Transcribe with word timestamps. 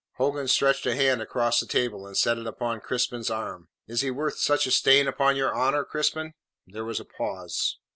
Hogan 0.15 0.47
stretched 0.47 0.87
a 0.87 0.95
hand 0.95 1.21
across 1.21 1.59
the 1.59 1.67
table, 1.67 2.07
and 2.07 2.17
set 2.17 2.39
it 2.39 2.47
upon 2.47 2.81
Crispin's 2.81 3.29
arm. 3.29 3.67
"Is 3.85 4.01
he 4.01 4.09
worth 4.09 4.39
such 4.39 4.65
a 4.65 4.71
stain 4.71 5.07
upon 5.07 5.35
your 5.35 5.55
honour, 5.55 5.83
Crispin?" 5.85 6.33
There 6.65 6.83
was 6.85 6.99
a 6.99 7.05
pause. 7.05 7.77